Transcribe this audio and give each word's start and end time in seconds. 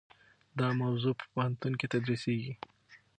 دا 0.59 0.67
موضوع 0.81 1.13
په 1.19 1.25
پوهنتون 1.31 1.73
کې 1.79 1.87
تدریسیږي. 1.93 2.53